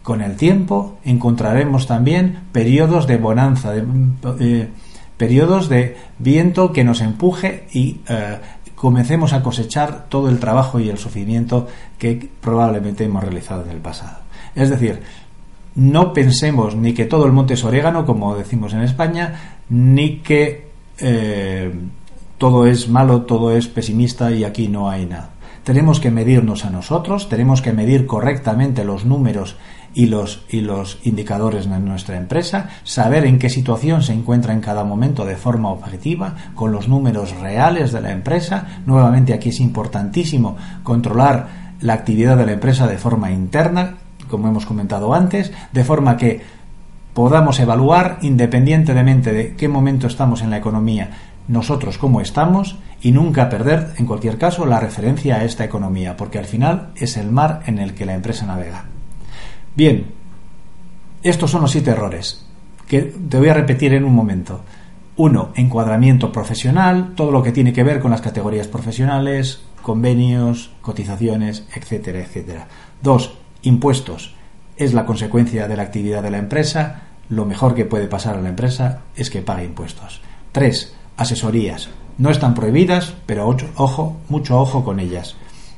con 0.02 0.20
el 0.20 0.36
tiempo 0.36 0.98
encontraremos 1.02 1.86
también 1.86 2.40
periodos 2.52 3.06
de 3.06 3.16
bonanza, 3.16 3.72
de, 3.72 3.82
mm, 3.82 4.16
eh, 4.38 4.68
periodos 5.16 5.70
de 5.70 5.96
viento 6.18 6.72
que 6.72 6.84
nos 6.84 7.00
empuje 7.02 7.66
y 7.72 8.00
eh, 8.06 8.38
comencemos 8.80 9.34
a 9.34 9.42
cosechar 9.42 10.06
todo 10.08 10.30
el 10.30 10.38
trabajo 10.38 10.80
y 10.80 10.88
el 10.88 10.96
sufrimiento 10.96 11.66
que 11.98 12.30
probablemente 12.40 13.04
hemos 13.04 13.22
realizado 13.22 13.62
en 13.64 13.72
el 13.72 13.76
pasado. 13.76 14.20
Es 14.54 14.70
decir, 14.70 15.02
no 15.74 16.14
pensemos 16.14 16.74
ni 16.76 16.94
que 16.94 17.04
todo 17.04 17.26
el 17.26 17.32
monte 17.32 17.52
es 17.52 17.62
orégano, 17.62 18.06
como 18.06 18.34
decimos 18.34 18.72
en 18.72 18.80
España, 18.80 19.58
ni 19.68 20.20
que 20.20 20.70
eh, 20.98 21.70
todo 22.38 22.66
es 22.66 22.88
malo, 22.88 23.20
todo 23.20 23.54
es 23.54 23.68
pesimista 23.68 24.32
y 24.32 24.44
aquí 24.44 24.68
no 24.68 24.88
hay 24.88 25.04
nada. 25.04 25.28
Tenemos 25.62 26.00
que 26.00 26.10
medirnos 26.10 26.64
a 26.64 26.70
nosotros, 26.70 27.28
tenemos 27.28 27.60
que 27.60 27.74
medir 27.74 28.06
correctamente 28.06 28.82
los 28.86 29.04
números 29.04 29.56
y 29.94 30.06
los, 30.06 30.44
y 30.48 30.60
los 30.60 30.98
indicadores 31.04 31.68
de 31.68 31.78
nuestra 31.80 32.16
empresa, 32.16 32.68
saber 32.84 33.24
en 33.24 33.38
qué 33.38 33.50
situación 33.50 34.02
se 34.02 34.12
encuentra 34.12 34.52
en 34.52 34.60
cada 34.60 34.84
momento 34.84 35.24
de 35.24 35.36
forma 35.36 35.70
objetiva, 35.70 36.34
con 36.54 36.72
los 36.72 36.88
números 36.88 37.34
reales 37.36 37.92
de 37.92 38.00
la 38.00 38.12
empresa. 38.12 38.80
Nuevamente 38.86 39.34
aquí 39.34 39.48
es 39.48 39.60
importantísimo 39.60 40.56
controlar 40.82 41.74
la 41.80 41.94
actividad 41.94 42.36
de 42.36 42.46
la 42.46 42.52
empresa 42.52 42.86
de 42.86 42.98
forma 42.98 43.30
interna, 43.30 43.96
como 44.28 44.48
hemos 44.48 44.66
comentado 44.66 45.14
antes, 45.14 45.52
de 45.72 45.84
forma 45.84 46.16
que 46.16 46.40
podamos 47.14 47.58
evaluar 47.58 48.18
independientemente 48.22 49.32
de 49.32 49.56
qué 49.56 49.68
momento 49.68 50.06
estamos 50.06 50.42
en 50.42 50.50
la 50.50 50.58
economía, 50.58 51.10
nosotros 51.48 51.98
cómo 51.98 52.20
estamos 52.20 52.78
y 53.02 53.10
nunca 53.10 53.48
perder, 53.48 53.94
en 53.96 54.06
cualquier 54.06 54.38
caso, 54.38 54.66
la 54.66 54.78
referencia 54.78 55.36
a 55.36 55.44
esta 55.44 55.64
economía, 55.64 56.16
porque 56.16 56.38
al 56.38 56.44
final 56.44 56.90
es 56.96 57.16
el 57.16 57.30
mar 57.30 57.62
en 57.66 57.78
el 57.78 57.94
que 57.94 58.06
la 58.06 58.14
empresa 58.14 58.46
navega. 58.46 58.89
Bien, 59.74 60.06
estos 61.22 61.50
son 61.50 61.62
los 61.62 61.70
siete 61.70 61.90
errores 61.90 62.46
que 62.90 63.02
te 63.02 63.38
voy 63.38 63.48
a 63.48 63.54
repetir 63.54 63.94
en 63.94 64.04
un 64.04 64.12
momento. 64.12 64.62
Uno, 65.16 65.52
encuadramiento 65.54 66.32
profesional, 66.32 67.12
todo 67.14 67.30
lo 67.30 67.40
que 67.40 67.52
tiene 67.52 67.72
que 67.72 67.84
ver 67.84 68.00
con 68.00 68.10
las 68.10 68.20
categorías 68.20 68.66
profesionales, 68.66 69.60
convenios, 69.80 70.72
cotizaciones, 70.80 71.64
etcétera, 71.72 72.18
etcétera. 72.18 72.66
Dos, 73.00 73.38
impuestos. 73.62 74.34
Es 74.76 74.92
la 74.92 75.06
consecuencia 75.06 75.68
de 75.68 75.76
la 75.76 75.84
actividad 75.84 76.22
de 76.22 76.32
la 76.32 76.38
empresa. 76.38 77.02
Lo 77.28 77.44
mejor 77.44 77.76
que 77.76 77.84
puede 77.84 78.08
pasar 78.08 78.36
a 78.36 78.40
la 78.40 78.48
empresa 78.48 79.02
es 79.14 79.30
que 79.30 79.42
pague 79.42 79.64
impuestos. 79.64 80.20
Tres, 80.50 80.92
asesorías. 81.16 81.90
No 82.18 82.30
están 82.30 82.54
prohibidas, 82.54 83.14
pero 83.26 83.56
ojo, 83.76 84.16
mucho 84.28 84.58
ojo 84.58 84.84
con 84.84 84.98
ellas. 84.98 85.36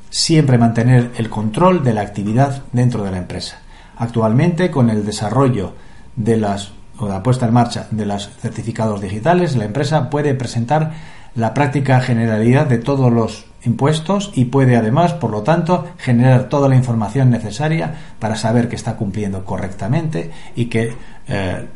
Siempre 0.08 0.56
mantener 0.56 1.10
el 1.18 1.28
control 1.28 1.84
de 1.84 1.92
la 1.92 2.00
actividad 2.00 2.62
dentro 2.72 3.04
de 3.04 3.10
la 3.10 3.18
empresa. 3.18 3.61
Actualmente, 4.02 4.72
con 4.72 4.90
el 4.90 5.06
desarrollo 5.06 5.74
de 6.16 6.36
las 6.36 6.72
o 6.98 7.06
la 7.06 7.22
puesta 7.22 7.46
en 7.46 7.54
marcha 7.54 7.86
de 7.92 8.04
los 8.04 8.28
certificados 8.40 9.00
digitales, 9.00 9.54
la 9.54 9.64
empresa 9.64 10.10
puede 10.10 10.34
presentar 10.34 10.90
la 11.36 11.54
práctica 11.54 12.00
generalidad 12.00 12.66
de 12.66 12.78
todos 12.78 13.12
los 13.12 13.44
impuestos 13.62 14.32
y 14.34 14.46
puede 14.46 14.74
además, 14.74 15.12
por 15.12 15.30
lo 15.30 15.42
tanto, 15.42 15.86
generar 15.98 16.48
toda 16.48 16.68
la 16.68 16.74
información 16.74 17.30
necesaria 17.30 17.94
para 18.18 18.34
saber 18.34 18.68
que 18.68 18.74
está 18.74 18.96
cumpliendo 18.96 19.44
correctamente 19.44 20.32
y 20.56 20.64
que 20.64 20.94
eh, 21.28 21.68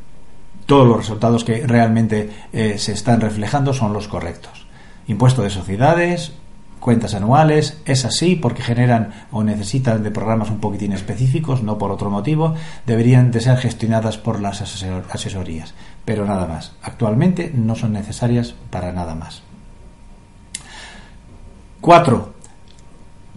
todos 0.66 0.88
los 0.88 0.96
resultados 0.96 1.44
que 1.44 1.64
realmente 1.64 2.28
eh, 2.52 2.76
se 2.76 2.90
están 2.90 3.20
reflejando 3.20 3.72
son 3.72 3.92
los 3.92 4.08
correctos. 4.08 4.66
Impuesto 5.06 5.42
de 5.42 5.50
sociedades, 5.50 6.32
cuentas 6.80 7.14
anuales, 7.14 7.80
es 7.84 8.04
así 8.04 8.36
porque 8.36 8.62
generan 8.62 9.26
o 9.30 9.42
necesitan 9.42 10.02
de 10.02 10.10
programas 10.10 10.50
un 10.50 10.60
poquitín 10.60 10.92
específicos, 10.92 11.62
no 11.62 11.78
por 11.78 11.90
otro 11.90 12.10
motivo, 12.10 12.54
deberían 12.86 13.30
de 13.30 13.40
ser 13.40 13.58
gestionadas 13.58 14.18
por 14.18 14.40
las 14.40 14.62
asesorías, 14.62 15.74
pero 16.04 16.24
nada 16.24 16.46
más. 16.46 16.76
Actualmente 16.82 17.52
no 17.54 17.74
son 17.74 17.92
necesarias 17.92 18.54
para 18.70 18.92
nada 18.92 19.14
más. 19.14 19.42
Cuatro, 21.80 22.34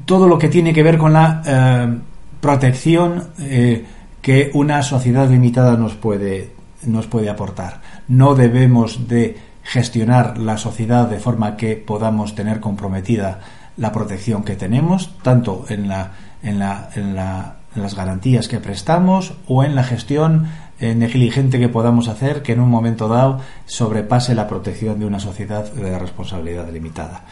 todo 0.06 0.28
lo 0.28 0.38
que 0.38 0.50
tiene 0.50 0.74
que 0.74 0.84
ver 0.84 0.98
con 0.98 1.14
la 1.14 1.42
eh, 1.46 2.00
protección 2.40 3.30
eh, 3.40 3.86
que 4.22 4.52
una 4.54 4.82
sociedad 4.84 5.30
limitada 5.30 5.78
nos 5.78 5.96
puede, 5.96 6.52
nos 6.86 7.08
puede 7.08 7.30
aportar. 7.30 7.82
No 8.08 8.36
debemos 8.36 9.08
de 9.08 9.49
gestionar 9.64 10.38
la 10.38 10.58
sociedad 10.58 11.08
de 11.08 11.20
forma 11.20 11.58
que 11.58 11.76
podamos 11.76 12.36
tener 12.36 12.60
comprometida 12.60 13.40
la 13.78 13.92
protección 13.92 14.44
que 14.44 14.56
tenemos, 14.56 15.16
tanto 15.22 15.66
en, 15.70 15.88
la, 15.88 16.12
en, 16.44 16.60
la, 16.60 16.90
en, 16.96 17.16
la, 17.16 17.56
en 17.76 17.82
las 17.82 17.96
garantías 17.96 18.48
que 18.48 18.60
prestamos 18.60 19.34
o 19.48 19.64
en 19.64 19.76
la 19.76 19.84
gestión 19.84 20.48
eh, 20.80 20.96
negligente 20.96 21.60
que 21.60 21.70
podamos 21.70 22.08
hacer 22.08 22.42
que 22.42 22.54
en 22.54 22.62
un 22.62 22.70
momento 22.70 23.08
dado 23.08 23.42
sobrepase 23.66 24.36
la 24.36 24.48
protección 24.48 25.00
de 25.00 25.06
una 25.06 25.20
sociedad 25.20 25.72
de 25.72 26.00
responsabilidad 26.00 26.70
limitada. 26.72 27.24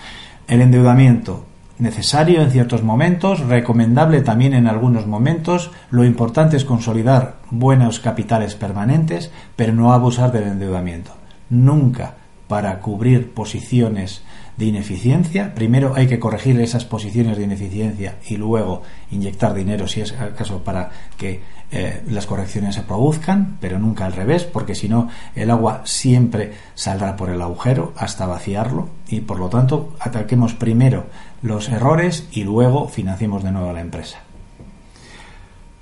El 0.48 0.62
endeudamiento 0.62 1.46
necesario 1.80 2.42
en 2.42 2.52
ciertos 2.52 2.84
momentos, 2.84 3.42
recomendable 3.42 4.22
también 4.22 4.54
en 4.54 4.68
algunos 4.68 5.06
momentos. 5.06 5.72
Lo 5.92 6.06
importante 6.06 6.58
es 6.58 6.66
consolidar 6.66 7.36
buenos 7.52 8.00
capitales 8.00 8.56
permanentes, 8.56 9.32
pero 9.56 9.74
no 9.74 9.94
abusar 9.94 10.32
del 10.32 10.44
endeudamiento. 10.44 11.12
Nunca 11.50 12.16
para 12.48 12.80
cubrir 12.80 13.34
posiciones 13.34 14.24
de 14.56 14.66
ineficiencia. 14.66 15.54
Primero 15.54 15.94
hay 15.96 16.08
que 16.08 16.20
corregir 16.20 16.60
esas 16.60 16.86
posiciones 16.86 17.38
de 17.38 17.44
ineficiencia 17.44 18.16
y 18.28 18.38
luego 18.38 18.82
inyectar 19.12 19.54
dinero 19.54 19.88
si 19.88 20.02
es 20.02 20.14
el 20.14 20.34
caso 20.34 20.64
para 20.64 20.90
que 21.18 21.42
eh, 21.70 22.04
las 22.08 22.26
correcciones 22.26 22.76
se 22.76 22.82
produzcan, 22.82 23.58
pero 23.60 23.78
nunca 23.78 24.06
al 24.06 24.14
revés, 24.14 24.46
porque 24.46 24.74
si 24.74 24.88
no 24.88 25.10
el 25.36 25.52
agua 25.52 25.82
siempre 25.84 26.54
saldrá 26.74 27.16
por 27.16 27.30
el 27.30 27.42
agujero 27.42 27.94
hasta 27.98 28.26
vaciarlo 28.26 28.90
y 29.08 29.20
por 29.20 29.40
lo 29.40 29.50
tanto 29.50 29.94
ataquemos 30.00 30.54
primero 30.54 31.06
los 31.42 31.70
errores 31.70 32.28
y 32.32 32.44
luego 32.44 32.88
financiemos 32.88 33.44
de 33.44 33.52
nuevo 33.52 33.74
la 33.74 33.82
empresa. 33.82 34.20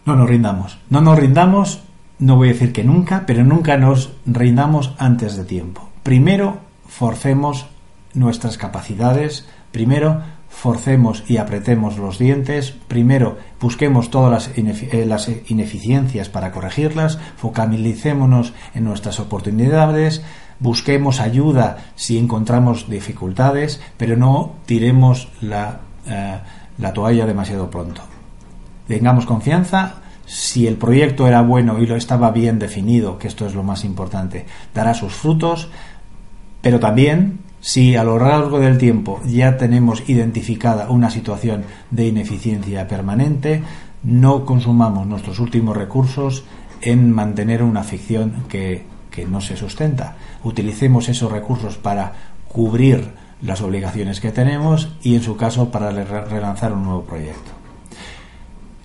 No 0.05 0.15
nos 0.15 0.29
rindamos, 0.29 0.79
no 0.89 1.01
nos 1.01 1.17
rindamos, 1.17 1.83
no 2.19 2.35
voy 2.35 2.49
a 2.49 2.53
decir 2.53 2.71
que 2.71 2.83
nunca, 2.83 3.23
pero 3.25 3.43
nunca 3.43 3.77
nos 3.77 4.13
rindamos 4.25 4.93
antes 4.97 5.35
de 5.35 5.43
tiempo. 5.43 5.89
Primero 6.03 6.59
forcemos 6.87 7.67
nuestras 8.13 8.57
capacidades, 8.57 9.45
primero 9.71 10.21
forcemos 10.55 11.23
y 11.27 11.37
apretemos 11.37 11.97
los 11.97 12.17
dientes, 12.17 12.73
primero 12.87 13.37
busquemos 13.59 14.09
todas 14.09 14.49
eh, 14.55 15.05
las, 15.05 15.29
ineficiencias 15.47 16.29
para 16.29 16.51
corregirlas, 16.51 17.19
focalicémonos 17.35 18.53
en 18.73 18.85
nuestras 18.85 19.19
oportunidades, 19.19 20.23
busquemos 20.59 21.19
ayuda 21.19 21.77
si 21.95 22.17
encontramos 22.17 22.89
dificultades, 22.89 23.81
pero 23.97 24.15
no 24.15 24.53
tiremos 24.65 25.27
la, 25.41 25.81
eh, 26.07 26.39
la 26.77 26.93
toalla 26.93 27.25
demasiado 27.25 27.69
pronto. 27.69 28.01
Tengamos 28.87 29.25
confianza, 29.25 29.95
si 30.25 30.67
el 30.67 30.75
proyecto 30.75 31.27
era 31.27 31.41
bueno 31.41 31.79
y 31.79 31.85
lo 31.85 31.95
estaba 31.95 32.31
bien 32.31 32.59
definido, 32.59 33.17
que 33.17 33.27
esto 33.27 33.45
es 33.45 33.53
lo 33.55 33.63
más 33.63 33.83
importante, 33.83 34.45
dará 34.73 34.93
sus 34.93 35.13
frutos, 35.13 35.69
pero 36.61 36.79
también 36.79 37.39
si 37.65 37.95
a 37.95 38.03
lo 38.03 38.19
largo 38.19 38.59
del 38.59 38.77
tiempo 38.77 39.21
ya 39.25 39.57
tenemos 39.57 40.07
identificada 40.07 40.89
una 40.89 41.09
situación 41.09 41.63
de 41.89 42.07
ineficiencia 42.07 42.87
permanente, 42.87 43.63
no 44.03 44.45
consumamos 44.45 45.07
nuestros 45.07 45.39
últimos 45.39 45.75
recursos 45.75 46.43
en 46.81 47.11
mantener 47.11 47.63
una 47.63 47.83
ficción 47.83 48.43
que, 48.47 48.85
no 49.27 49.39
se 49.41 49.55
sustenta. 49.55 50.17
Utilicemos 50.43 51.07
esos 51.07 51.31
recursos 51.31 51.77
para 51.77 52.13
cubrir 52.49 53.11
las 53.41 53.61
obligaciones 53.61 54.19
que 54.19 54.31
tenemos 54.31 54.89
y 55.01 55.15
en 55.15 55.23
su 55.23 55.37
caso 55.37 55.71
para 55.71 55.89
relanzar 55.89 56.73
un 56.73 56.83
nuevo 56.83 57.03
proyecto. 57.03 57.54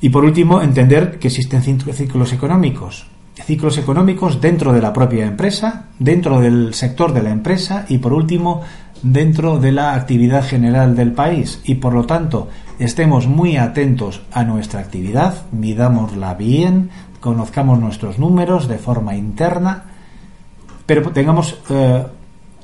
Y 0.00 0.08
por 0.08 0.24
último, 0.24 0.62
entender 0.62 1.18
que 1.18 1.28
existen 1.28 1.62
ciclos 1.62 2.32
económicos. 2.32 3.06
Ciclos 3.44 3.78
económicos 3.78 4.40
dentro 4.40 4.72
de 4.72 4.82
la 4.82 4.92
propia 4.92 5.26
empresa, 5.26 5.86
dentro 5.98 6.40
del 6.40 6.74
sector 6.74 7.12
de 7.12 7.22
la 7.22 7.30
empresa 7.30 7.86
y 7.88 7.98
por 7.98 8.12
último 8.12 8.62
dentro 9.02 9.58
de 9.58 9.72
la 9.72 9.94
actividad 9.94 10.44
general 10.44 10.94
del 10.96 11.12
país. 11.12 11.60
Y 11.64 11.76
por 11.76 11.94
lo 11.94 12.04
tanto 12.04 12.48
estemos 12.78 13.26
muy 13.26 13.56
atentos 13.56 14.22
a 14.32 14.44
nuestra 14.44 14.80
actividad, 14.80 15.46
midámosla 15.52 16.34
bien, 16.34 16.90
conozcamos 17.20 17.78
nuestros 17.78 18.18
números 18.18 18.68
de 18.68 18.78
forma 18.78 19.14
interna, 19.14 19.84
pero 20.86 21.10
tengamos 21.10 21.58
eh, 21.70 22.04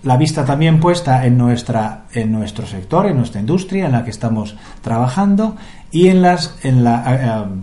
la 0.07 0.17
vista 0.17 0.45
también 0.45 0.79
puesta 0.79 1.27
en 1.27 1.37
nuestra 1.37 2.05
en 2.13 2.31
nuestro 2.31 2.65
sector, 2.65 3.07
en 3.07 3.17
nuestra 3.17 3.41
industria 3.41 3.87
en 3.87 3.93
la 3.93 4.05
que 4.05 4.11
estamos 4.11 4.57
trabajando 4.81 5.57
y 5.91 6.07
en 6.07 6.23
las 6.23 6.59
la 6.63 7.49
eh, 7.49 7.61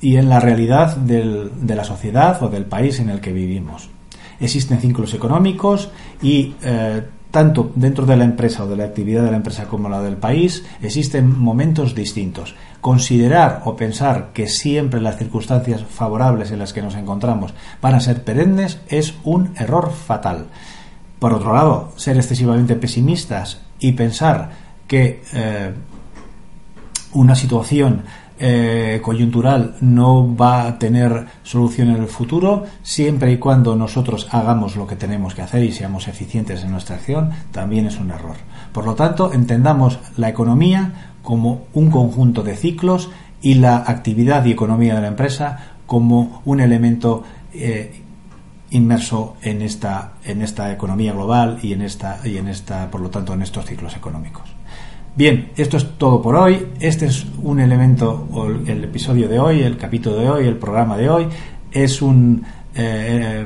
y 0.00 0.16
en 0.16 0.28
la 0.28 0.38
realidad 0.38 0.96
de 0.96 1.74
la 1.74 1.84
sociedad 1.84 2.40
o 2.42 2.48
del 2.48 2.66
país 2.66 3.00
en 3.00 3.08
el 3.08 3.20
que 3.20 3.32
vivimos. 3.32 3.88
Existen 4.38 4.80
ciclos 4.80 5.14
económicos 5.14 5.90
y 6.22 6.54
eh, 6.62 7.02
tanto 7.30 7.72
dentro 7.74 8.04
de 8.04 8.16
la 8.18 8.24
empresa 8.24 8.64
o 8.64 8.68
de 8.68 8.76
la 8.76 8.84
actividad 8.84 9.24
de 9.24 9.30
la 9.30 9.38
empresa 9.38 9.64
como 9.64 9.88
la 9.88 10.02
del 10.02 10.18
país 10.18 10.64
existen 10.82 11.38
momentos 11.38 11.94
distintos. 11.94 12.54
Considerar 12.82 13.62
o 13.64 13.76
pensar 13.76 14.30
que 14.34 14.46
siempre 14.46 15.00
las 15.00 15.16
circunstancias 15.16 15.82
favorables 15.88 16.50
en 16.50 16.58
las 16.58 16.74
que 16.74 16.82
nos 16.82 16.94
encontramos 16.96 17.54
van 17.80 17.94
a 17.94 18.00
ser 18.00 18.24
perennes 18.24 18.78
es 18.88 19.14
un 19.24 19.54
error 19.56 19.90
fatal. 19.90 20.48
Por 21.18 21.32
otro 21.32 21.52
lado, 21.52 21.92
ser 21.96 22.16
excesivamente 22.16 22.76
pesimistas 22.76 23.60
y 23.80 23.92
pensar 23.92 24.50
que 24.86 25.22
eh, 25.34 25.72
una 27.12 27.34
situación 27.34 28.02
eh, 28.40 29.00
coyuntural 29.02 29.74
no 29.80 30.36
va 30.36 30.68
a 30.68 30.78
tener 30.78 31.26
solución 31.42 31.90
en 31.90 31.96
el 31.96 32.06
futuro, 32.06 32.64
siempre 32.82 33.32
y 33.32 33.38
cuando 33.38 33.74
nosotros 33.74 34.28
hagamos 34.30 34.76
lo 34.76 34.86
que 34.86 34.94
tenemos 34.94 35.34
que 35.34 35.42
hacer 35.42 35.64
y 35.64 35.72
seamos 35.72 36.06
eficientes 36.06 36.62
en 36.62 36.70
nuestra 36.70 36.96
acción, 36.96 37.30
también 37.50 37.86
es 37.86 37.98
un 37.98 38.12
error. 38.12 38.36
Por 38.72 38.84
lo 38.84 38.94
tanto, 38.94 39.32
entendamos 39.32 39.98
la 40.16 40.28
economía 40.28 41.14
como 41.22 41.66
un 41.74 41.90
conjunto 41.90 42.44
de 42.44 42.56
ciclos 42.56 43.10
y 43.42 43.54
la 43.54 43.78
actividad 43.78 44.44
y 44.44 44.52
economía 44.52 44.94
de 44.94 45.00
la 45.00 45.08
empresa 45.08 45.58
como 45.86 46.42
un 46.44 46.60
elemento 46.60 47.24
eh, 47.52 48.02
inmerso 48.70 49.36
en 49.42 49.62
esta, 49.62 50.14
en 50.24 50.42
esta 50.42 50.72
economía 50.72 51.12
global 51.12 51.58
y 51.62 51.72
en 51.72 51.82
esta, 51.82 52.20
y 52.24 52.36
en 52.36 52.48
esta, 52.48 52.90
por 52.90 53.00
lo 53.00 53.10
tanto, 53.10 53.34
en 53.34 53.42
estos 53.42 53.64
ciclos 53.64 53.96
económicos. 53.96 54.44
Bien, 55.16 55.50
esto 55.56 55.76
es 55.78 55.98
todo 55.98 56.22
por 56.22 56.36
hoy. 56.36 56.68
Este 56.78 57.06
es 57.06 57.26
un 57.42 57.58
elemento, 57.58 58.28
el 58.66 58.84
episodio 58.84 59.28
de 59.28 59.38
hoy, 59.40 59.62
el 59.62 59.76
capítulo 59.76 60.16
de 60.16 60.30
hoy, 60.30 60.46
el 60.46 60.56
programa 60.56 60.96
de 60.96 61.10
hoy. 61.10 61.26
Es 61.72 62.00
un 62.00 62.44
eh, 62.74 63.44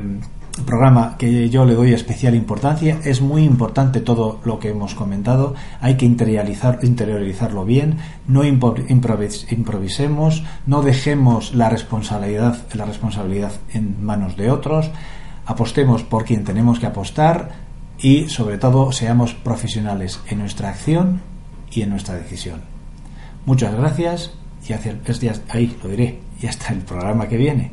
programa 0.66 1.16
que 1.18 1.48
yo 1.50 1.64
le 1.64 1.74
doy 1.74 1.92
especial 1.92 2.34
importancia. 2.34 2.98
Es 3.04 3.20
muy 3.20 3.44
importante 3.44 4.00
todo 4.00 4.40
lo 4.44 4.58
que 4.58 4.70
hemos 4.70 4.94
comentado. 4.94 5.54
Hay 5.80 5.96
que 5.96 6.06
interiorizar, 6.06 6.78
interiorizarlo 6.82 7.64
bien. 7.64 7.98
No 8.26 8.44
improvisemos. 8.44 10.44
No 10.66 10.82
dejemos 10.82 11.54
la 11.54 11.68
responsabilidad, 11.68 12.66
la 12.74 12.84
responsabilidad 12.84 13.52
en 13.72 14.04
manos 14.04 14.36
de 14.36 14.50
otros. 14.50 14.90
Apostemos 15.46 16.04
por 16.04 16.24
quien 16.24 16.44
tenemos 16.44 16.78
que 16.78 16.86
apostar 16.86 17.50
y 17.98 18.28
sobre 18.28 18.58
todo 18.58 18.92
seamos 18.92 19.34
profesionales 19.34 20.20
en 20.28 20.38
nuestra 20.38 20.68
acción 20.68 21.20
y 21.70 21.82
en 21.82 21.90
nuestra 21.90 22.14
decisión. 22.14 22.60
Muchas 23.46 23.74
gracias 23.74 24.32
y 24.68 24.72
hacia 24.72 24.92
el, 24.92 25.00
ahí 25.48 25.76
lo 25.82 25.88
diré 25.88 26.20
y 26.40 26.46
hasta 26.46 26.72
el 26.72 26.80
programa 26.80 27.28
que 27.28 27.36
viene. 27.36 27.72